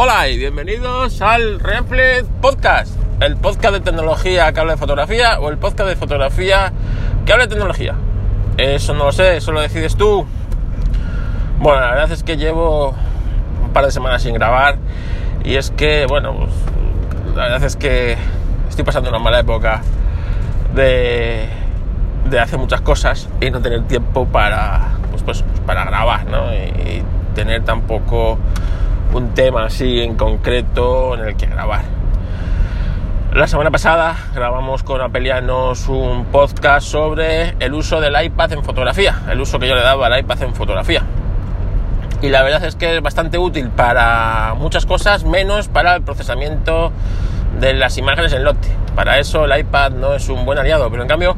[0.00, 5.48] Hola y bienvenidos al Reflex Podcast, el podcast de tecnología que habla de fotografía o
[5.48, 6.72] el podcast de fotografía
[7.26, 7.96] que habla de tecnología.
[8.58, 10.24] Eso no lo sé, eso lo decides tú.
[11.58, 12.94] Bueno, la verdad es que llevo
[13.60, 14.76] un par de semanas sin grabar
[15.42, 16.52] y es que, bueno, pues,
[17.34, 18.16] la verdad es que
[18.68, 19.82] estoy pasando una mala época
[20.76, 21.48] de,
[22.30, 26.54] de hacer muchas cosas y no tener tiempo para, pues, pues, para grabar, ¿no?
[26.54, 26.58] Y,
[26.88, 27.02] y
[27.34, 28.38] tener tampoco
[29.12, 31.82] un tema así en concreto en el que grabar.
[33.32, 39.20] La semana pasada grabamos con Apelianos un podcast sobre el uso del iPad en fotografía,
[39.30, 41.02] el uso que yo le daba al iPad en fotografía.
[42.20, 46.90] Y la verdad es que es bastante útil para muchas cosas, menos para el procesamiento
[47.60, 48.68] de las imágenes en lote.
[48.94, 51.36] Para eso el iPad no es un buen aliado, pero en cambio,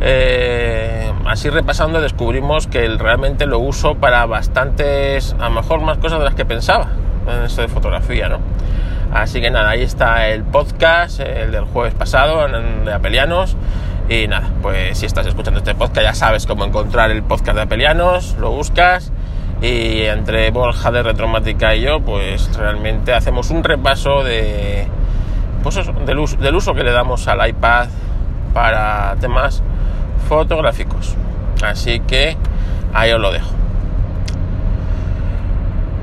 [0.00, 6.18] eh, así repasando, descubrimos que realmente lo uso para bastantes, a lo mejor más cosas
[6.18, 6.88] de las que pensaba
[7.30, 8.38] en esto de fotografía, ¿no?
[9.12, 12.46] Así que nada, ahí está el podcast, el del jueves pasado,
[12.84, 13.56] de Apelianos.
[14.08, 17.62] Y nada, pues si estás escuchando este podcast ya sabes cómo encontrar el podcast de
[17.62, 19.12] Apelianos, lo buscas
[19.60, 24.86] y entre Borja de Retromática y yo, pues realmente hacemos un repaso de,
[25.62, 25.74] pues
[26.06, 27.88] del, uso, del uso que le damos al iPad
[28.54, 29.62] para temas
[30.28, 31.16] fotográficos.
[31.62, 32.36] Así que
[32.94, 33.57] ahí os lo dejo.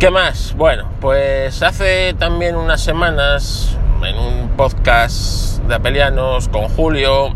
[0.06, 0.54] ¿Qué más?
[0.56, 3.76] Bueno, pues hace también unas semanas
[4.06, 7.34] en un podcast de Apelianos con Julio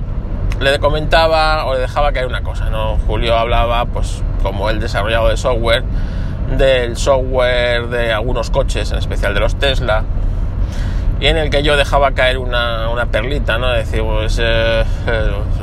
[0.61, 2.99] le comentaba o le dejaba caer una cosa, ¿no?
[3.07, 5.83] Julio hablaba, pues como el desarrollado de software,
[6.59, 10.03] del software de algunos coches, en especial de los Tesla,
[11.19, 13.71] y en el que yo dejaba caer una, una perlita, ¿no?
[13.71, 14.83] Decir, pues eh,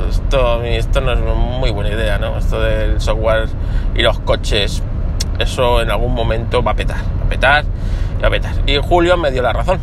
[0.09, 2.37] esto, esto no es muy buena idea, ¿no?
[2.37, 3.47] Esto del software
[3.95, 4.83] y los coches
[5.39, 7.65] eso en algún momento va a petar, va a petar
[8.17, 8.53] y va a petar.
[8.65, 9.79] Y Julio me dio la razón.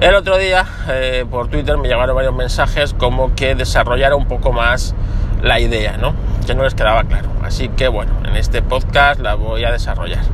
[0.00, 4.52] El otro día eh, por Twitter me llegaron varios mensajes como que desarrollara un poco
[4.52, 4.94] más
[5.42, 6.14] la idea, ¿no?
[6.46, 7.28] Que no les quedaba claro.
[7.42, 10.24] Así que bueno, en este podcast la voy a desarrollar.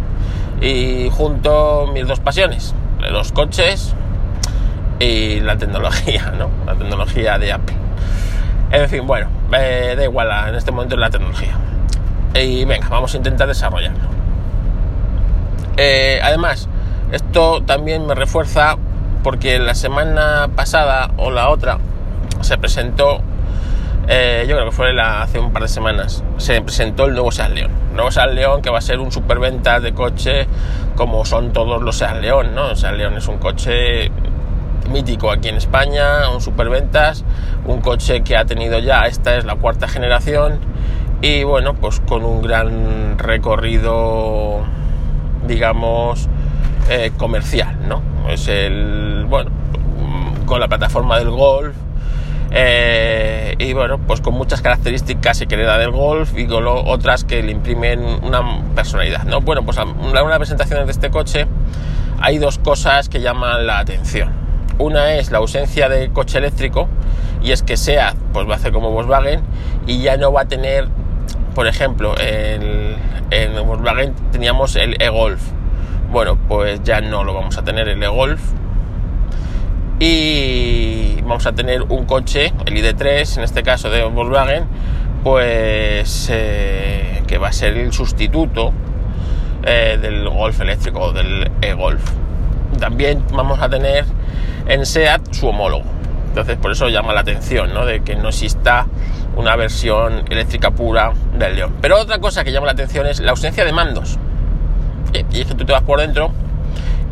[0.60, 2.74] Y junto mis dos pasiones,
[3.10, 3.94] los coches
[5.00, 6.50] y la tecnología, ¿no?
[6.66, 7.76] La tecnología de Apple.
[8.70, 11.56] En fin, bueno, eh, da igual en este momento la tecnología
[12.44, 13.98] y venga, vamos a intentar desarrollarlo.
[15.76, 16.68] Eh, además,
[17.12, 18.76] esto también me refuerza
[19.22, 21.78] porque la semana pasada o la otra
[22.40, 23.20] se presentó,
[24.08, 27.30] eh, yo creo que fue la, hace un par de semanas, se presentó el nuevo
[27.30, 27.70] Seat León.
[27.94, 30.46] Nuevo Seat León que va a ser un superventa de coche
[30.96, 32.70] como son todos los Seat León, ¿no?
[32.70, 34.10] El Seat León es un coche
[34.90, 37.24] mítico aquí en España, un superventas,
[37.66, 40.58] un coche que ha tenido ya, esta es la cuarta generación
[41.20, 44.60] y bueno, pues con un gran recorrido,
[45.46, 46.28] digamos,
[46.90, 48.02] eh, comercial, ¿no?
[48.28, 49.50] Es el, bueno,
[50.46, 51.74] con la plataforma del Golf
[52.50, 57.24] eh, y bueno, pues con muchas características que le da del Golf y con otras
[57.24, 58.42] que le imprimen una
[58.74, 59.40] personalidad, ¿no?
[59.40, 61.46] Bueno, pues en una de presentaciones de este coche
[62.20, 64.32] hay dos cosas que llaman la atención.
[64.78, 66.88] Una es la ausencia de coche eléctrico
[67.42, 69.42] y es que SEAT pues va a hacer como Volkswagen
[69.86, 70.88] y ya no va a tener
[71.58, 72.94] por ejemplo, en,
[73.32, 75.42] en Volkswagen teníamos el e-Golf.
[76.12, 78.40] Bueno, pues ya no lo vamos a tener el e-Golf.
[79.98, 84.66] Y vamos a tener un coche, el ID3, en este caso de Volkswagen,
[85.24, 88.72] pues eh, que va a ser el sustituto
[89.64, 92.08] eh, del Golf eléctrico, del e-Golf.
[92.78, 94.04] También vamos a tener
[94.68, 95.82] en SEAT su homólogo.
[96.28, 97.84] Entonces, por eso llama la atención, ¿no?
[97.84, 98.86] De que no exista
[99.38, 101.76] una versión eléctrica pura del León.
[101.80, 104.18] Pero otra cosa que llama la atención es la ausencia de mandos.
[105.12, 106.32] Y es que tú te vas por dentro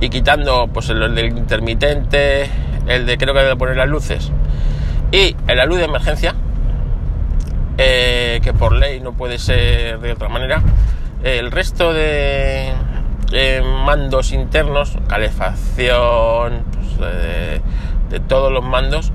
[0.00, 2.50] y quitando pues el, del intermitente,
[2.88, 4.32] el de creo que debe poner las luces
[5.12, 6.34] y la luz de emergencia,
[7.78, 10.62] eh, que por ley no puede ser de otra manera,
[11.22, 12.72] el resto de
[13.84, 16.64] mandos internos, calefacción,
[16.98, 17.60] pues,
[18.10, 19.12] de todos los mandos,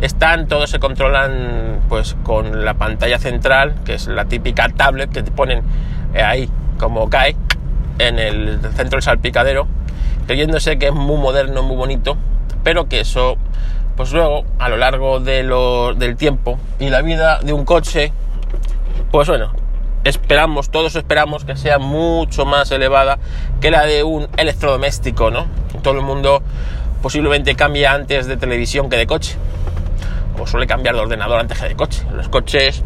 [0.00, 5.22] están, todos se controlan pues con la pantalla central, que es la típica tablet que
[5.22, 5.62] te ponen
[6.14, 6.48] eh, ahí
[6.78, 7.36] como cae
[7.98, 9.66] en el centro del salpicadero,
[10.26, 12.16] creyéndose que es muy moderno, muy bonito,
[12.64, 13.36] pero que eso
[13.96, 18.14] pues luego a lo largo de lo, del tiempo y la vida de un coche,
[19.10, 19.52] pues bueno,
[20.04, 23.18] esperamos, todos esperamos que sea mucho más elevada
[23.60, 25.46] que la de un electrodoméstico, ¿no?
[25.82, 26.42] Todo el mundo
[27.02, 29.36] posiblemente cambia antes de televisión que de coche
[30.40, 32.02] o suele cambiar de ordenador antes que de coche.
[32.14, 32.82] Los coches,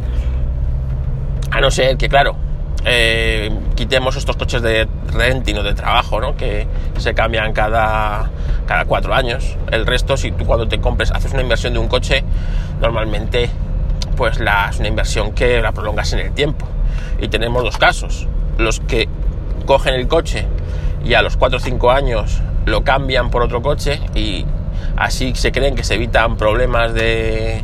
[1.51, 2.37] a no ser que, claro,
[2.85, 6.37] eh, quitemos estos coches de renting o de trabajo, ¿no?
[6.37, 6.67] Que
[6.99, 8.31] se cambian cada,
[8.67, 9.56] cada cuatro años.
[9.71, 12.25] El resto, si tú cuando te compres, haces una inversión de un coche,
[12.81, 13.51] normalmente
[14.17, 16.67] pues la, es una inversión que la prolongas en el tiempo.
[17.21, 18.29] Y tenemos dos casos.
[18.59, 19.09] Los que
[19.67, 20.47] cogen el coche
[21.05, 24.45] y a los 4 o 5 años lo cambian por otro coche y
[24.97, 27.63] así se creen que se evitan problemas de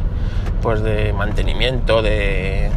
[0.62, 2.70] pues de mantenimiento, de,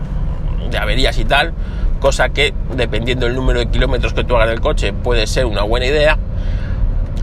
[0.80, 1.54] averías y tal,
[2.00, 5.64] cosa que dependiendo del número de kilómetros que tú hagas del coche puede ser una
[5.64, 6.18] buena idea.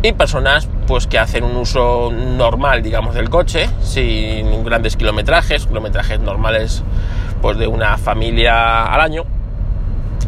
[0.02, 6.20] Y personas pues que hacen un uso normal, digamos, del coche, sin grandes kilometrajes, kilometrajes
[6.20, 6.82] normales
[7.42, 9.24] pues de una familia al año,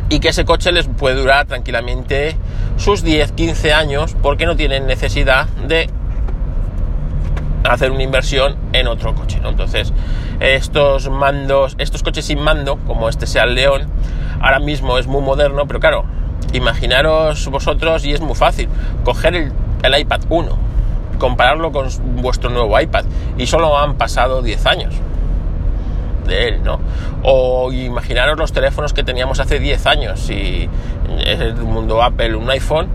[0.09, 2.37] y que ese coche les puede durar tranquilamente
[2.77, 5.89] sus 10, 15 años porque no tienen necesidad de
[7.65, 9.41] hacer una inversión en otro coche.
[9.45, 9.93] Entonces,
[10.41, 13.83] estos mandos, estos coches sin mando, como este sea el León,
[14.41, 16.05] ahora mismo es muy moderno, pero claro,
[16.53, 18.69] imaginaros vosotros y es muy fácil
[19.05, 20.59] coger el, el iPad 1,
[21.19, 21.89] compararlo con
[22.21, 23.05] vuestro nuevo iPad
[23.39, 24.95] y solo han pasado 10 años
[26.27, 26.81] de él, ¿no?
[27.23, 30.69] O imaginaros los teléfonos que teníamos hace 10 años, si
[31.25, 32.89] es del mundo Apple un iPhone,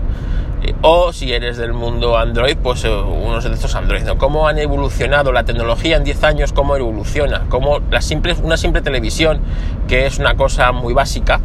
[0.82, 4.18] o si eres del mundo Android, pues eh, unos de estos Android, ¿no?
[4.18, 6.54] ¿Cómo han evolucionado la tecnología en 10 años?
[6.54, 7.46] ¿Cómo evoluciona?
[7.50, 9.40] ¿Cómo la simple, una simple televisión,
[9.88, 11.40] que es una cosa muy básica,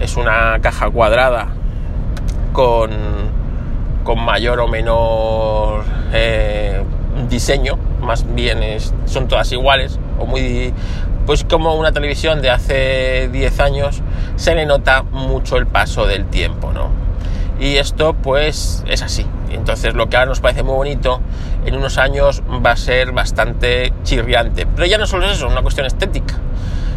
[0.00, 1.48] es una caja cuadrada
[2.52, 2.90] con,
[4.04, 6.82] con mayor o menor eh,
[7.28, 8.60] diseño, más bien
[9.06, 10.72] son todas iguales, o muy
[11.26, 14.02] pues como una televisión de hace 10 años
[14.36, 16.99] se le nota mucho el paso del tiempo, ¿no?
[17.60, 19.26] Y esto pues es así.
[19.50, 21.20] Entonces lo que ahora nos parece muy bonito,
[21.66, 24.66] en unos años va a ser bastante chirriante.
[24.66, 26.36] Pero ya no solo es eso, es una cuestión estética.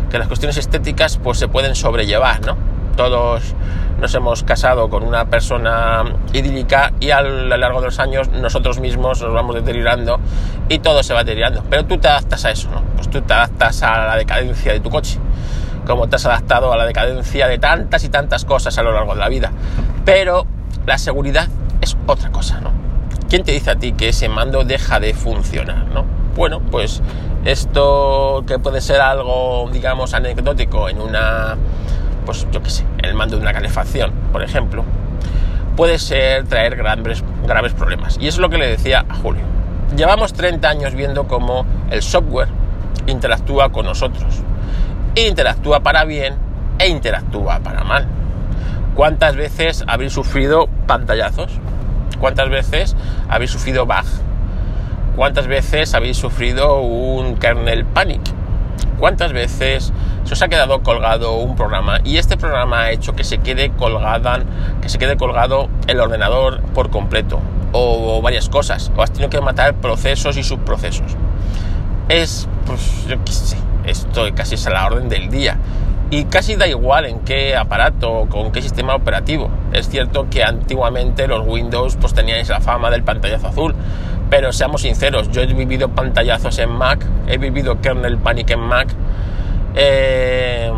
[0.10, 2.56] Que las cuestiones estéticas pues se pueden sobrellevar, ¿no?
[2.96, 3.56] Todos
[4.00, 8.80] nos hemos casado con una persona idílica y a lo largo de los años nosotros
[8.80, 10.20] mismos nos vamos deteriorando
[10.70, 11.64] y todo se va deteriorando.
[11.70, 12.84] Pero tú te adaptas a eso, ¿no?
[12.96, 15.20] Pues tú te adaptas a la decadencia de tu coche,
[15.86, 19.14] como te has adaptado a la decadencia de tantas y tantas cosas a lo largo
[19.14, 19.52] de la vida.
[20.06, 20.46] Pero
[20.86, 21.48] la seguridad
[21.82, 22.72] es otra cosa, ¿no?
[23.30, 26.06] ¿Quién te dice a ti que ese mando deja de funcionar, ¿no?
[26.36, 27.02] Bueno, pues
[27.46, 31.58] esto que puede ser algo, digamos, anecdótico en una
[32.26, 34.84] pues yo qué sé, el mando de una calefacción, por ejemplo,
[35.76, 38.18] puede ser traer graves, graves problemas.
[38.20, 39.44] Y eso es lo que le decía a Julio.
[39.96, 42.50] Llevamos 30 años viendo cómo el software
[43.08, 44.42] interactúa con nosotros.
[45.16, 46.36] Interactúa para bien
[46.80, 48.08] e interactúa para mal.
[48.96, 51.50] ¿Cuántas veces habéis sufrido pantallazos?
[52.20, 52.96] ¿Cuántas veces
[53.28, 54.06] habéis sufrido bug?
[55.16, 58.22] ¿Cuántas veces habéis sufrido un kernel panic?
[59.00, 59.92] ¿Cuántas veces
[60.26, 63.72] se os ha quedado colgado un programa y este programa ha hecho que se quede
[63.72, 64.44] colgada,
[64.80, 67.40] que se quede colgado el ordenador por completo
[67.72, 71.18] o, varias cosas o has tenido que matar procesos y subprocesos?
[72.10, 75.58] Es, pues yo qué sé, esto casi es a la orden del día
[76.10, 79.50] y casi da igual en qué aparato o con qué sistema operativo.
[79.72, 83.76] Es cierto que antiguamente los Windows pues tenían la fama del pantallazo azul,
[84.30, 88.88] pero seamos sinceros, yo he vivido pantallazos en Mac, he vivido kernel panic en Mac
[89.76, 90.72] eh,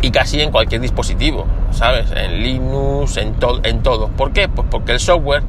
[0.00, 2.10] y casi en cualquier dispositivo, ¿sabes?
[2.12, 4.08] En Linux, en, en todo.
[4.08, 4.48] ¿Por qué?
[4.48, 5.42] Pues porque el software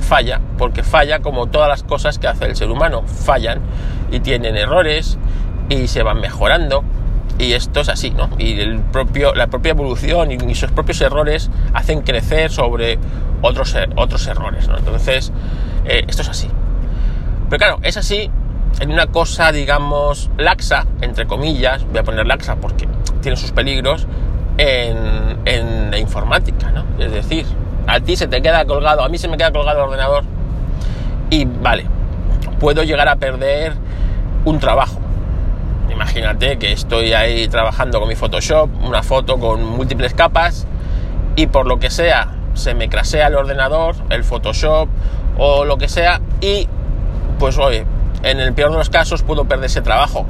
[0.00, 3.60] falla, porque falla como todas las cosas que hace el ser humano, fallan
[4.10, 5.18] y tienen errores
[5.68, 6.84] y se van mejorando.
[7.38, 8.30] Y esto es así, ¿no?
[8.38, 12.98] Y el propio, la propia evolución y, sus propios errores hacen crecer sobre
[13.42, 14.78] otros, otros errores, ¿no?
[14.78, 15.32] Entonces,
[15.84, 16.48] eh, esto es así.
[17.50, 18.30] Pero claro, es así
[18.80, 22.88] en una cosa, digamos, laxa, entre comillas, voy a poner laxa porque
[23.20, 24.06] tiene sus peligros,
[24.58, 26.84] en, en la informática, ¿no?
[26.98, 27.46] Es decir,
[27.86, 30.24] a ti se te queda colgado, a mí se me queda colgado el ordenador
[31.30, 31.86] y vale,
[32.60, 33.74] puedo llegar a perder
[34.44, 34.93] un trabajo.
[36.14, 40.64] Imagínate que estoy ahí trabajando con mi Photoshop, una foto con múltiples capas
[41.34, 44.88] y por lo que sea se me crasea el ordenador, el Photoshop
[45.38, 46.68] o lo que sea y
[47.40, 47.84] pues oye,
[48.22, 50.24] en el peor de los casos puedo perder ese trabajo.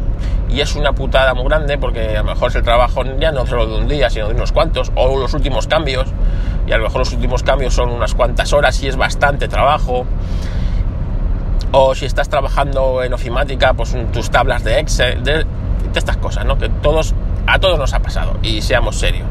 [0.48, 3.44] Y es una putada muy grande porque a lo mejor es el trabajo ya no
[3.44, 6.08] solo de un día sino de unos cuantos o los últimos cambios
[6.66, 10.06] y a lo mejor los últimos cambios son unas cuantas horas y es bastante trabajo.
[11.72, 15.44] O si estás trabajando en ofimática pues tus tablas de Excel de,
[15.98, 16.58] estas cosas ¿no?
[16.58, 17.14] que todos
[17.46, 19.26] a todos nos ha pasado y seamos serios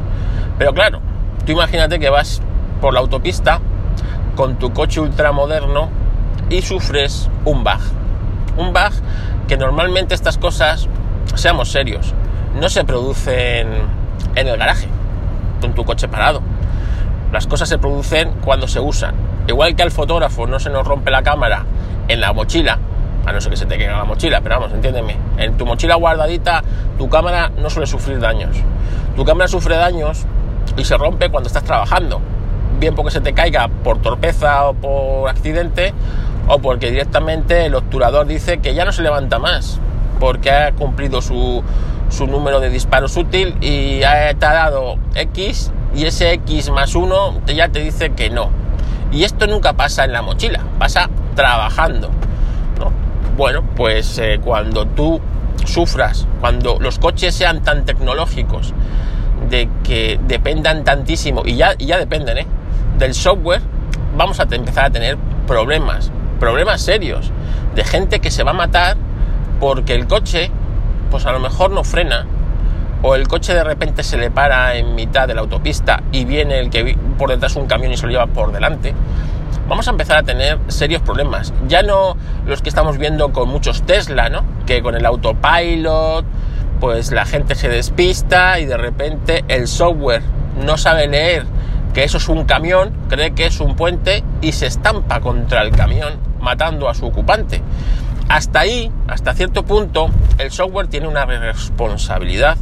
[0.57, 0.99] pero claro
[1.45, 2.41] tú imagínate que vas
[2.81, 3.59] por la autopista
[4.35, 5.89] con tu coche ultramoderno
[6.49, 7.79] y sufres un bug.
[8.57, 8.91] Un bug
[9.47, 10.87] que normalmente estas cosas,
[11.35, 12.13] seamos serios,
[12.59, 13.67] no se producen
[14.35, 14.87] en el garaje.
[15.61, 16.41] con tu coche parado.
[17.31, 19.15] Las cosas se producen cuando se usan.
[19.47, 21.63] Igual que al fotógrafo no se nos rompe la cámara
[22.09, 22.79] en la mochila,
[23.25, 25.17] a no ser que se te caiga la mochila, pero vamos, entiéndeme.
[25.37, 26.63] En tu mochila guardadita,
[26.97, 28.55] tu cámara no suele sufrir daños.
[29.15, 30.25] Tu cámara sufre daños
[30.75, 32.21] y se rompe cuando estás trabajando.
[32.79, 35.93] Bien porque se te caiga por torpeza o por accidente,
[36.47, 39.79] o porque directamente el obturador dice que ya no se levanta más,
[40.19, 41.63] porque ha cumplido su,
[42.09, 47.41] su número de disparos útil y te ha dado X y ese X más 1
[47.47, 48.49] ya te dice que no.
[49.11, 52.09] Y esto nunca pasa en la mochila, pasa trabajando.
[53.35, 55.19] Bueno, pues eh, cuando tú
[55.65, 58.73] sufras, cuando los coches sean tan tecnológicos,
[59.49, 62.47] de que dependan tantísimo, y ya, y ya dependen, ¿eh?
[62.99, 63.61] del software,
[64.15, 67.31] vamos a empezar a tener problemas, problemas serios,
[67.73, 68.97] de gente que se va a matar
[69.59, 70.51] porque el coche,
[71.09, 72.27] pues a lo mejor no frena,
[73.01, 76.59] o el coche de repente se le para en mitad de la autopista y viene
[76.59, 78.93] el que por detrás un camión y se lo lleva por delante,
[79.67, 81.53] vamos a empezar a tener serios problemas.
[81.67, 82.12] Ya no
[82.45, 84.43] los que estamos viendo con muchos Tesla, ¿no?
[84.65, 86.25] Que con el autopilot,
[86.79, 90.21] pues la gente se despista y de repente el software
[90.65, 91.45] no sabe leer
[91.93, 95.71] que eso es un camión, cree que es un puente y se estampa contra el
[95.71, 97.61] camión, matando a su ocupante.
[98.29, 100.09] Hasta ahí, hasta cierto punto,
[100.39, 102.57] el software tiene una responsabilidad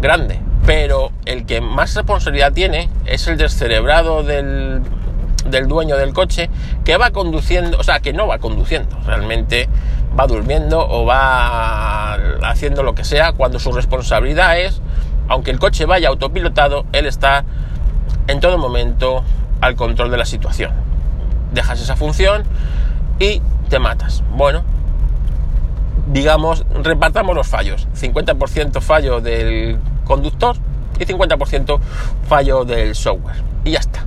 [0.00, 4.82] grande, pero el que más responsabilidad tiene es el descerebrado del
[5.50, 6.50] del dueño del coche
[6.84, 9.68] que va conduciendo, o sea, que no va conduciendo, realmente
[10.18, 14.80] va durmiendo o va haciendo lo que sea cuando su responsabilidad es,
[15.28, 17.44] aunque el coche vaya autopilotado, él está
[18.26, 19.24] en todo momento
[19.60, 20.72] al control de la situación.
[21.52, 22.44] Dejas esa función
[23.18, 24.22] y te matas.
[24.34, 24.62] Bueno,
[26.06, 27.88] digamos, repartamos los fallos.
[27.94, 30.56] 50% fallo del conductor
[30.98, 31.78] y 50%
[32.28, 33.36] fallo del software.
[33.64, 34.04] Y ya está.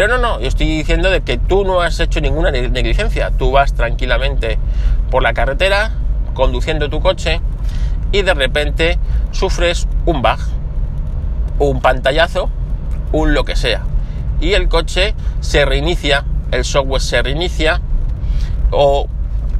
[0.00, 3.32] Pero no, no, yo estoy diciendo de que tú no has hecho ninguna negligencia.
[3.32, 4.58] Tú vas tranquilamente
[5.10, 5.92] por la carretera,
[6.32, 7.42] conduciendo tu coche,
[8.10, 8.98] y de repente
[9.30, 10.38] sufres un bug,
[11.58, 12.48] un pantallazo,
[13.12, 13.82] un lo que sea.
[14.40, 17.82] Y el coche se reinicia, el software se reinicia,
[18.70, 19.06] o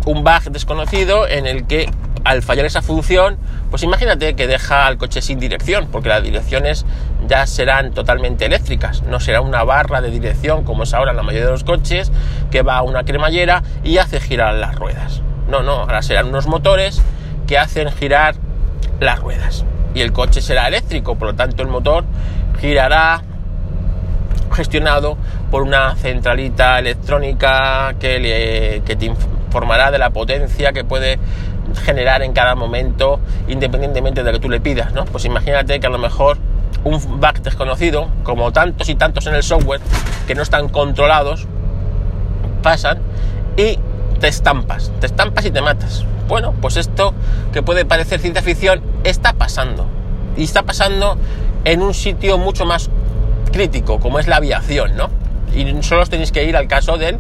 [0.07, 1.91] un bug desconocido en el que
[2.25, 3.37] al fallar esa función,
[3.69, 6.87] pues imagínate que deja al coche sin dirección, porque las direcciones
[7.31, 11.23] ya serán totalmente eléctricas, no será una barra de dirección como es ahora en la
[11.23, 12.11] mayoría de los coches,
[12.51, 15.23] que va a una cremallera y hace girar las ruedas.
[15.49, 17.01] No, no, ahora serán unos motores
[17.47, 18.35] que hacen girar
[18.99, 19.65] las ruedas.
[19.95, 22.05] Y el coche será eléctrico, por lo tanto el motor
[22.61, 23.23] girará
[24.53, 25.17] gestionado
[25.53, 31.21] por una centralita electrónica que, te informará de la potencia que puede
[31.85, 35.05] generar en cada momento, independientemente de lo que tú le pidas, ¿no?
[35.05, 36.39] Pues imagínate que a lo mejor
[36.85, 39.81] un bug desconocido, como tantos y tantos en el software,
[40.27, 41.47] que no están controlados,
[42.63, 42.99] pasan
[43.57, 43.79] y
[44.21, 46.05] te estampas, te estampas y te matas.
[46.29, 47.15] Bueno, pues esto
[47.53, 49.87] que puede parecer ciencia ficción está pasando.
[50.37, 51.19] Y está pasando
[51.65, 52.89] en un sitio mucho más
[53.53, 55.11] crítico, como es la aviación, ¿no?
[55.55, 57.19] Y solo os tenéis que ir al caso del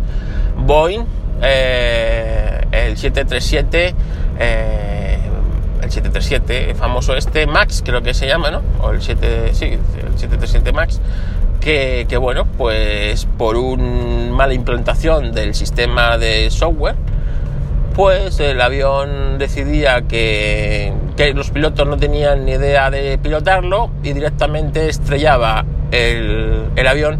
[0.56, 1.04] Boeing,
[1.42, 3.94] eh, el 737,
[4.38, 4.89] eh,
[5.90, 8.62] el 737 famoso este, Max creo que se llama, ¿no?
[8.80, 11.00] O el 7, sí, el 737 Max,
[11.60, 16.94] que, que bueno, pues por una mala implantación del sistema de software,
[17.94, 24.12] pues el avión decidía que, que, los pilotos no tenían ni idea de pilotarlo y
[24.12, 27.18] directamente estrellaba el, el, avión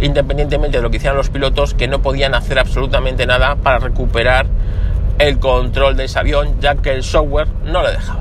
[0.00, 4.46] independientemente de lo que hicieran los pilotos que no podían hacer absolutamente nada para recuperar
[5.20, 8.20] el control de ese avión ya que el software no le dejaba.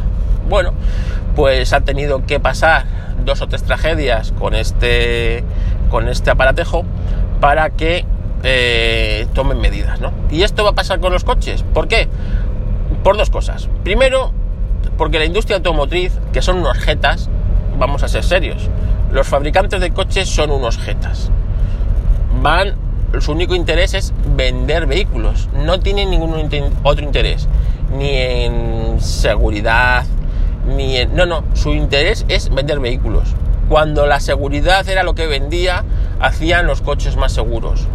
[0.50, 0.74] Bueno,
[1.36, 2.86] pues ha tenido que pasar
[3.24, 5.44] dos o tres tragedias con este,
[5.90, 6.84] con este aparatejo
[7.40, 8.06] para que
[8.44, 10.12] eh, tomen medidas, ¿no?
[10.30, 11.64] Y esto va a pasar con los coches.
[11.74, 12.10] ¿Por qué?
[13.04, 13.70] Por dos cosas.
[13.84, 14.34] Primero,
[14.98, 17.30] porque la industria automotriz, que son unos jetas,
[17.78, 18.70] vamos a ser serios,
[19.14, 21.32] los fabricantes de coches son unos jetas.
[22.42, 22.76] Van
[23.20, 26.50] su único interés es vender vehículos, no tienen ningún
[26.84, 27.48] otro interés,
[27.98, 30.06] ni en seguridad,
[30.76, 31.16] ni en...
[31.16, 33.36] No, no, su interés es vender vehículos.
[33.68, 35.84] Cuando la seguridad era lo que vendía,
[36.20, 37.88] hacían los coches más seguros.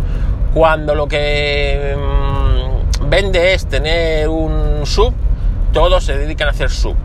[0.53, 5.15] Cuando lo que mmm, vende es tener un sub,
[5.73, 6.97] todos se dedican a hacer sub.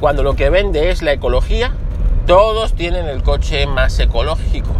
[0.00, 1.72] Cuando lo que vende es la ecología,
[2.26, 4.70] todos tienen el coche más ecológico.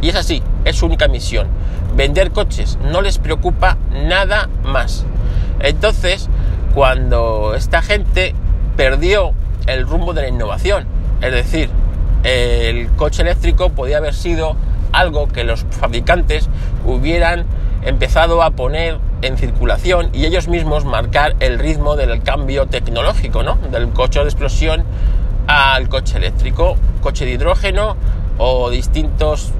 [0.00, 1.48] Y es así, es su única misión
[1.94, 5.04] vender coches, no les preocupa nada más.
[5.60, 6.28] Entonces,
[6.74, 8.34] cuando esta gente
[8.76, 9.32] perdió
[9.66, 10.86] el rumbo de la innovación,
[11.20, 11.70] es decir,
[12.24, 14.56] el coche eléctrico podía haber sido
[14.92, 16.48] algo que los fabricantes
[16.84, 17.46] hubieran
[17.82, 23.56] empezado a poner en circulación y ellos mismos marcar el ritmo del cambio tecnológico, ¿no?
[23.70, 24.84] Del coche de explosión
[25.46, 27.96] al coche eléctrico, coche de hidrógeno
[28.38, 29.52] o distintos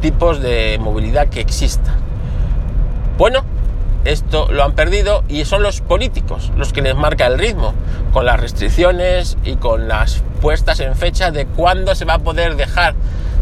[0.00, 1.96] tipos de movilidad que existan.
[3.16, 3.44] Bueno,
[4.04, 7.74] esto lo han perdido y son los políticos los que les marca el ritmo,
[8.12, 12.56] con las restricciones y con las puestas en fecha de cuándo se va a poder
[12.56, 12.94] dejar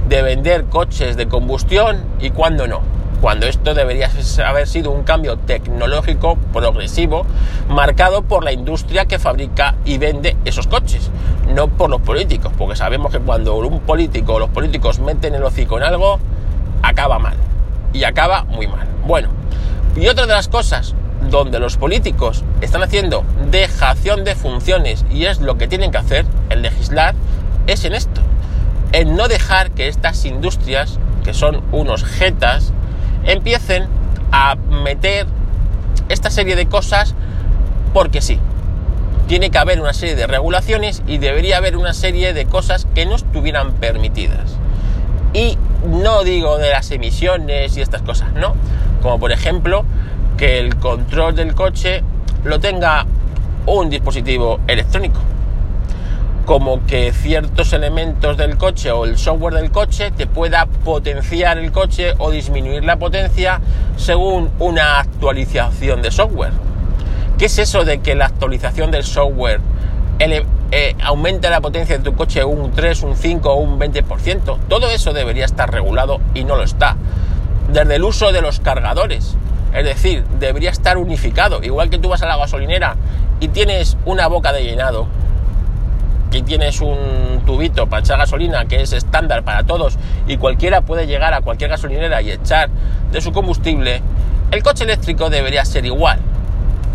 [0.09, 2.81] de vender coches de combustión y cuándo no.
[3.21, 4.11] Cuando esto debería
[4.45, 7.27] haber sido un cambio tecnológico progresivo
[7.69, 11.11] marcado por la industria que fabrica y vende esos coches,
[11.55, 15.43] no por los políticos, porque sabemos que cuando un político o los políticos meten el
[15.43, 16.19] hocico en algo,
[16.89, 17.37] acaba mal.
[17.93, 18.87] Y acaba muy mal.
[19.07, 19.29] Bueno,
[19.97, 20.95] y otra de las cosas
[21.31, 26.27] donde los políticos están haciendo dejación de funciones y es lo que tienen que hacer,
[26.51, 27.15] el legislar,
[27.67, 28.21] es en esto.
[28.93, 32.73] En no dejar que estas industrias, que son unos jetas,
[33.25, 33.89] empiecen
[34.31, 35.27] a meter
[36.09, 37.15] esta serie de cosas
[37.93, 38.39] porque sí.
[39.27, 43.07] Tiene que haber una serie de regulaciones y debería haber una serie de cosas que
[43.07, 44.57] no estuvieran permitidas.
[45.33, 48.55] Y no digo de las emisiones y estas cosas, no.
[49.03, 49.85] Como por ejemplo
[50.37, 52.03] que el control del coche
[52.45, 53.07] lo tenga
[53.67, 55.21] un dispositivo electrónico.
[56.45, 61.73] Como que ciertos elementos del coche o el software del coche te pueda potenciar el
[61.73, 63.61] coche o disminuir la potencia
[63.97, 66.53] según una actualización de software.
[67.39, 69.61] ¿Qué es eso de que la actualización del software
[70.73, 74.59] eh, aumenta la potencia de tu coche un 3, un 5 o un 20%.
[74.69, 76.97] Todo eso debería estar regulado y no lo está.
[77.73, 79.37] Desde el uso de los cargadores.
[79.73, 81.63] Es decir, debería estar unificado.
[81.63, 82.97] Igual que tú vas a la gasolinera
[83.41, 85.07] y tienes una boca de llenado
[86.33, 89.97] y tienes un tubito para echar gasolina que es estándar para todos
[90.27, 92.69] y cualquiera puede llegar a cualquier gasolinera y echar
[93.11, 94.03] de su combustible,
[94.51, 96.19] el coche eléctrico debería ser igual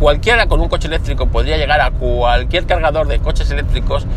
[0.01, 4.07] cualquiera con un coche eléctrico podría llegar a cualquier cargador de coches eléctricos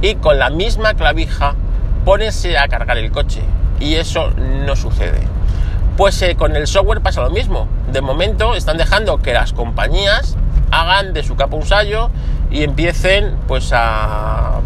[0.00, 1.56] y con la misma clavija
[2.04, 3.42] ponerse a cargar el coche.
[3.80, 5.18] Y eso no sucede.
[5.96, 7.66] Pues eh, con el software pasa lo mismo.
[7.90, 10.36] De momento están dejando que las compañías
[10.70, 12.10] hagan de su capa un sallo
[12.48, 14.60] y empiecen pues a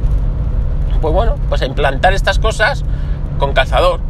[1.01, 2.85] pues bueno, pues a implantar estas cosas
[3.39, 4.01] con calzador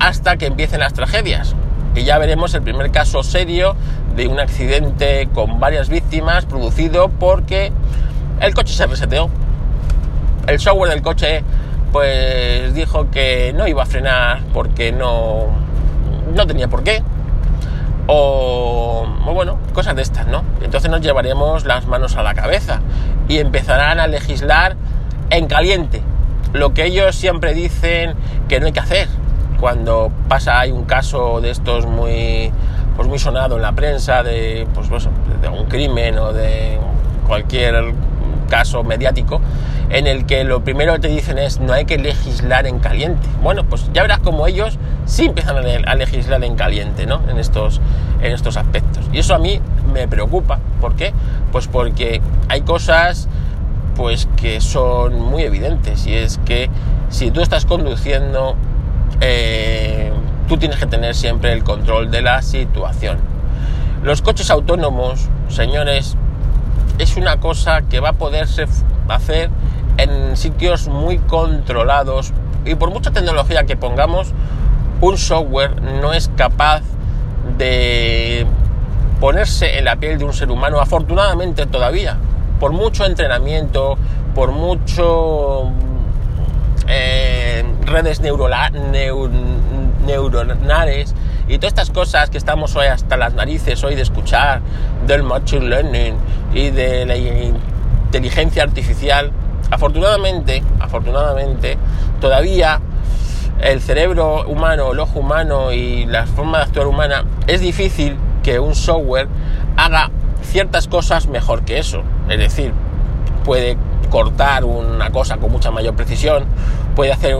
[0.00, 1.54] hasta que empiecen las tragedias.
[1.94, 3.76] Y ya veremos el primer caso serio
[4.16, 7.72] de un accidente con varias víctimas producido porque
[8.40, 9.28] el coche se reseteó.
[10.46, 11.44] El software del coche
[11.92, 15.46] pues dijo que no iba a frenar porque no,
[16.34, 17.02] no tenía por qué.
[18.08, 20.44] O, o, bueno, cosas de estas, ¿no?
[20.62, 22.80] Entonces nos llevaremos las manos a la cabeza
[23.28, 24.76] y empezarán a legislar
[25.30, 26.02] en caliente.
[26.52, 28.14] Lo que ellos siempre dicen
[28.48, 29.08] que no hay que hacer.
[29.58, 32.52] Cuando pasa, hay un caso de estos muy
[32.96, 35.08] pues muy sonado en la prensa de, pues, pues,
[35.40, 36.78] de un crimen o de
[37.26, 37.94] cualquier
[38.48, 39.40] caso mediático
[39.90, 43.26] en el que lo primero que te dicen es no hay que legislar en caliente.
[43.42, 47.20] Bueno, pues ya verás como ellos sí empiezan a legislar en caliente, ¿no?
[47.28, 47.80] En estos,
[48.20, 49.04] en estos aspectos.
[49.12, 49.60] Y eso a mí
[49.92, 50.58] me preocupa.
[50.80, 51.12] ¿Por qué?
[51.52, 53.28] Pues porque hay cosas
[53.94, 56.68] pues que son muy evidentes y es que
[57.08, 58.54] si tú estás conduciendo
[59.20, 60.05] eh,
[60.48, 63.18] tú tienes que tener siempre el control de la situación.
[64.02, 66.16] Los coches autónomos, señores,
[66.98, 68.66] es una cosa que va a poderse
[69.08, 69.50] hacer
[69.96, 72.32] en sitios muy controlados
[72.64, 74.32] y por mucha tecnología que pongamos,
[75.00, 76.82] un software no es capaz
[77.58, 78.46] de
[79.20, 82.16] ponerse en la piel de un ser humano, afortunadamente todavía,
[82.60, 83.96] por mucho entrenamiento,
[84.34, 85.70] por mucho
[86.88, 88.82] eh, redes neuronales
[91.48, 94.60] y todas estas cosas que estamos hoy hasta las narices hoy de escuchar
[95.06, 96.14] del machine learning
[96.54, 99.32] y de la inteligencia artificial,
[99.70, 101.76] afortunadamente, afortunadamente,
[102.20, 102.80] todavía
[103.60, 108.60] el cerebro humano, el ojo humano y la forma de actuar humana es difícil que
[108.60, 109.28] un software
[109.76, 110.10] haga
[110.42, 112.02] ciertas cosas mejor que eso.
[112.28, 112.72] Es decir,
[113.44, 113.76] puede
[114.10, 116.44] cortar una cosa con mucha mayor precisión,
[116.94, 117.36] puede hacer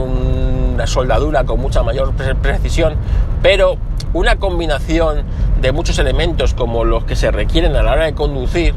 [0.77, 2.97] una soldadura con mucha mayor precisión,
[3.43, 3.79] pero
[4.12, 5.23] una combinación
[5.59, 8.75] de muchos elementos como los que se requieren a la hora de conducir,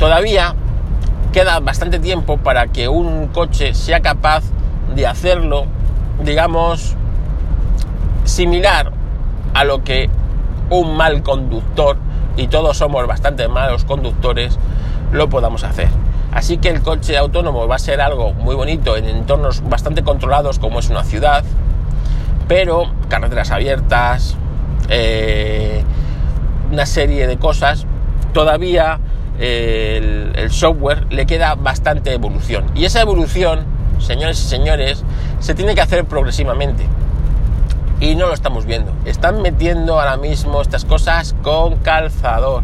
[0.00, 0.56] todavía
[1.32, 4.42] queda bastante tiempo para que un coche sea capaz
[4.96, 5.66] de hacerlo,
[6.24, 6.96] digamos,
[8.24, 8.90] similar
[9.54, 10.10] a lo que
[10.70, 11.98] un mal conductor,
[12.36, 14.58] y todos somos bastante malos conductores,
[15.12, 15.88] lo podamos hacer.
[16.36, 20.58] Así que el coche autónomo va a ser algo muy bonito en entornos bastante controlados
[20.58, 21.42] como es una ciudad,
[22.46, 24.36] pero carreteras abiertas,
[24.90, 25.82] eh,
[26.70, 27.86] una serie de cosas,
[28.34, 29.00] todavía
[29.38, 32.66] eh, el, el software le queda bastante evolución.
[32.74, 33.64] Y esa evolución,
[33.98, 35.04] señores y señores,
[35.40, 36.86] se tiene que hacer progresivamente.
[37.98, 38.92] Y no lo estamos viendo.
[39.06, 42.62] Están metiendo ahora mismo estas cosas con calzador.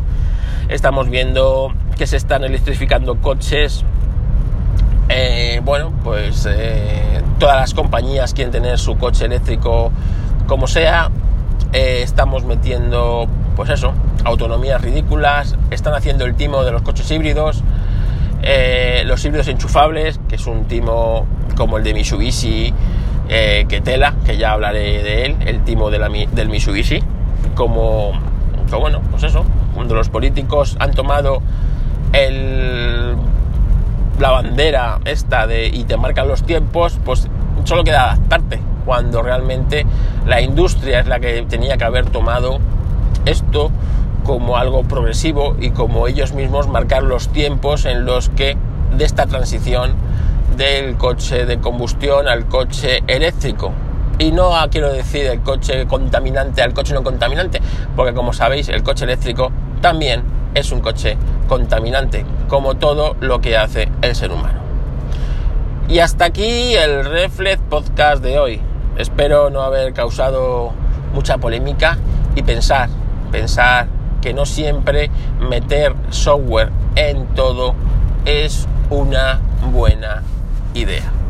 [0.68, 3.84] Estamos viendo que se están electrificando coches.
[5.08, 9.92] Eh, bueno, pues eh, todas las compañías quieren tener su coche eléctrico
[10.46, 11.10] como sea.
[11.72, 13.26] Eh, estamos metiendo,
[13.56, 13.92] pues eso,
[14.24, 15.56] autonomías ridículas.
[15.70, 17.62] Están haciendo el timo de los coches híbridos.
[19.04, 21.26] los híbridos enchufables, que es un timo
[21.56, 22.74] como el de Mitsubishi,
[23.28, 27.02] que tela, que ya hablaré de él, el timo de la, del Mitsubishi.
[27.54, 28.12] Como,
[28.70, 31.42] como, bueno, pues eso, cuando los políticos han tomado
[32.12, 33.16] el,
[34.18, 37.28] la bandera esta de y te marcan los tiempos, pues
[37.64, 39.86] solo queda adaptarte, cuando realmente
[40.26, 42.58] la industria es la que tenía que haber tomado
[43.24, 43.70] esto
[44.24, 48.56] como algo progresivo y como ellos mismos marcar los tiempos en los que
[48.96, 49.94] de esta transición
[50.56, 53.72] del coche de combustión al coche eléctrico.
[54.18, 57.60] Y no quiero decir el coche contaminante al coche no contaminante,
[57.96, 60.22] porque como sabéis el coche eléctrico también
[60.54, 61.16] es un coche
[61.52, 64.58] contaminante, como todo lo que hace el ser humano.
[65.86, 68.58] Y hasta aquí el Reflex Podcast de hoy.
[68.96, 70.72] Espero no haber causado
[71.12, 71.98] mucha polémica
[72.36, 72.88] y pensar,
[73.30, 73.86] pensar
[74.22, 75.10] que no siempre
[75.40, 77.74] meter software en todo
[78.24, 79.38] es una
[79.70, 80.22] buena
[80.72, 81.21] idea.